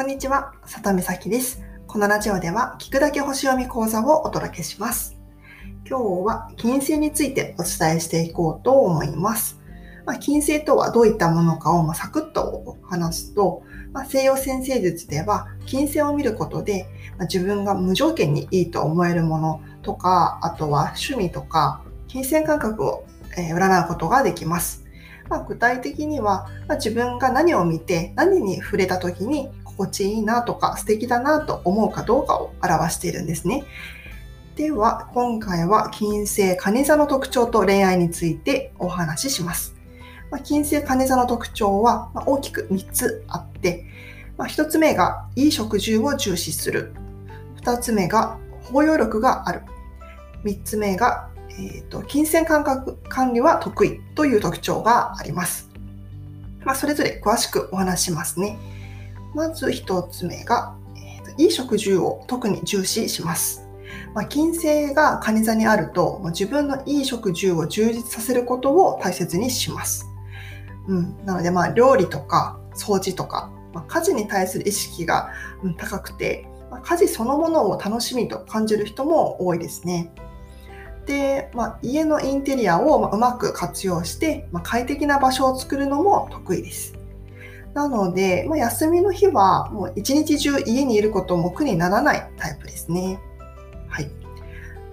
[0.00, 1.62] こんにちは、里美咲です。
[1.86, 5.18] このラジオでは聞くだけ星読み講座をお届けします。
[5.86, 9.60] 今日は金星についてお伝えしていこうと思います。
[10.06, 13.62] まあ、金星とはどういったものかをまサクッと話すと、
[13.92, 16.86] まあ、西洋先生術では金星を見ることで、
[17.18, 23.04] まあ、自分が無条件にいいと思えるものとか、あとは趣味とか、金銭感覚を、
[23.36, 24.82] え占うことができます。
[25.28, 33.64] まあ、具体的には、まあ、自分が何を見て何に触れた時に心地いいなとか素敵だなと思うかどうかを表しているんですね。
[34.56, 39.74] では、今回は金星、蟹座の特徴と恋愛についてお話しします。
[40.30, 43.86] まあ、金星、蟹座の特徴は大きく3つあって、
[44.36, 46.92] まあ、1つ目がいい食事を重視する。
[47.62, 49.62] 2つ目が包容力がある。
[50.44, 55.68] 3つ目がえーと、金銭感覚管理は得意という特徴があります。
[56.64, 58.58] まあ、それぞれ詳しくお話しますね。
[59.34, 63.66] まず1つ目が、えーと、いい食事を特に重視します。
[64.14, 70.06] まあ、金星が蟹座にあると、自分のいい食事を充実させることを大切にします。
[70.88, 75.30] うん、なので、まあ、料理とか掃除とか、まあ、家事に対する意識が
[75.76, 80.12] 高くて、まあ、家事そのものを楽しみと感じる人も多いですね。
[81.06, 86.99] で、まあ、家のインテリアをうまく活用して、まあ、快適な場所を作るのも得意です。
[87.74, 93.20] なので、まあ、休みの日はもう一日中家にいることも苦にならないタイプですね。
[93.88, 94.10] はい。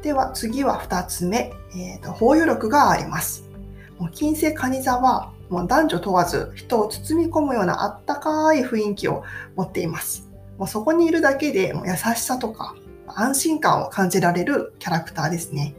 [0.04, 3.50] では次は2つ目、えーと、包容力があります。
[3.98, 9.24] もう金星蟹座はもう男女問わず人を包み込むようなあったかい雰囲気を
[9.56, 10.30] 持っています。
[10.58, 12.76] もうそこにいるだけでもう優しさとか
[13.08, 15.76] 安心感を感じられるキャラクターですね。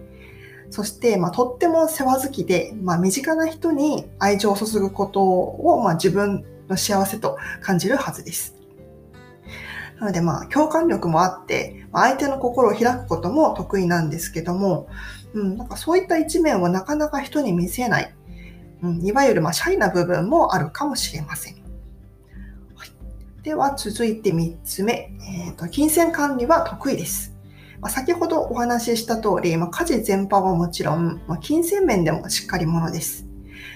[0.71, 8.55] そして、まあ、とっても世話好きで、まあ、身近な人に愛情を注ぐことを、まあ、自分の幸せと感じるはずです。
[9.99, 14.89] なので、まあ、共感力もあって、相手の心を開くことも得意なんですけども、
[15.35, 18.15] うん、なんかそういった一面をなかなか人に見せない、
[18.83, 21.55] うん、いわゆる、まあ、シャイな部分もあるかもしれません。
[22.77, 22.91] はい、
[23.43, 25.11] では、続いて3つ目、
[25.47, 27.35] えーと、金銭管理は得意です。
[27.81, 33.27] まあ、先ほどお話しした通り、まあ、家事全般はもちろん、まあ、金銭面でもしっかり者です。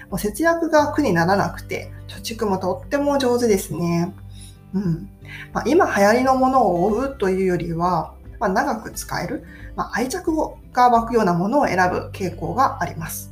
[0.09, 1.91] もう節約が苦にならなくて、
[2.23, 4.13] 貯蓄もとっても上手ですね。
[4.73, 5.09] うん
[5.51, 9.43] まあ、今流行りのものを追うというよりは、まあ、長く使える、
[9.75, 10.31] まあ、愛着
[10.71, 13.31] が湧くようなものを選ぶ傾向があります。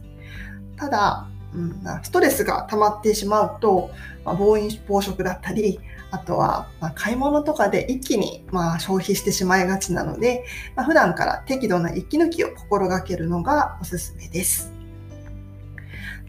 [0.78, 3.92] ただ、うん、ストレスが溜まってしまうと、
[4.24, 5.80] まあ、暴飲暴食だったり、
[6.12, 14.81] あとは、ま買い物とかで一気に、ま消費してしまいがちなので、まあ、普段から適度な息抜きを心がけるのがおすすめです。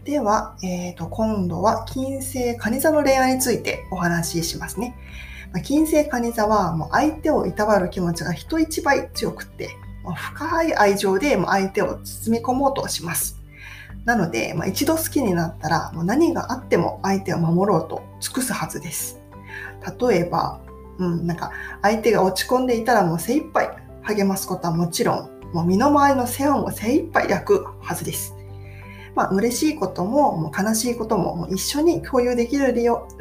[0.03, 4.95] では、えー、と今度は金星蟹座の恋愛についてお話ししますね。
[5.53, 9.69] ま金星蟹座はもう相手をいたわる気持ちが人一倍強くって
[10.03, 13.39] ま、深い愛情で相手を包み込もうとします。
[14.05, 19.19] なので、まあ、一度好きになったらもう何があっても相手を守ろうと尽くすはずです。
[19.99, 20.59] 例えば、
[20.97, 21.51] うん、なんか
[21.81, 23.69] 相手が落ち込んでいたらもう精一杯
[24.03, 28.35] 励ますことはもちろん、もう身の回りの世話も精一杯焼くはずです。
[29.15, 32.73] まあ、嬉しいことも、もう悲しいことももう一緒に共有できる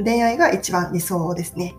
[0.03, 1.75] 恋愛が一番理想ですね。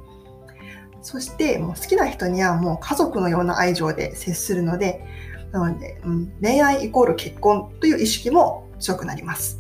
[1.01, 5.03] そして、もう好きな人にはもう家族のような愛情で接するので、
[5.51, 9.59] なので、うん、恋愛イコール結婚という意識も強くなります。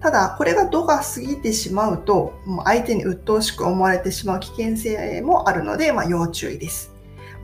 [0.00, 6.92] ただ、これが度が過ぎてしまうと、もう相手に鬱陶しく思われてしまう危険性もあるので、まあ、要注意です。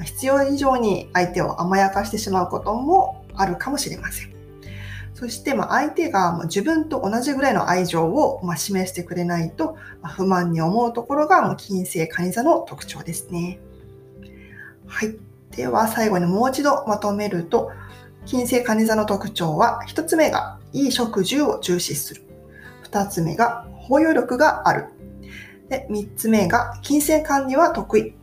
[0.04, 4.41] 必要以上に相手を甘やかしてしまうこともあるかもしれません。
[5.22, 13.60] そして、ま相手が自分と同じぐらいの愛情をま示してくれないと、ま不満に思うところがもう金星蟹座の特徴ですね。
[14.88, 15.14] はい。
[15.52, 17.70] では最後にもう一度まとめると、
[18.26, 22.22] 金星蟹座の特徴は1つ目がいい食事を重視する。
[22.90, 24.86] 2つ目が包容力がある。
[25.68, 28.16] で3つ目が金銭管理は得意。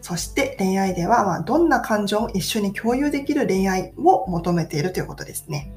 [0.00, 5.72] そして恋愛では、まどんな感情を一緒に共有できる恋愛を求めているということですね。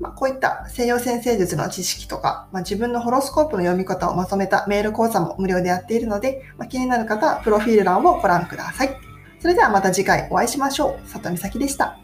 [0.00, 8.96] まあ、こういった西洋先生術の知識とか、まあ、自分のホロスコープの読み方をまとめたメール講座も無料でやっているので、まあ、気になる方はプロフィール欄をご覧ください。
[9.38, 11.08] それではまた次回お会いしましょう。
[11.08, 11.98] 里美咲でした。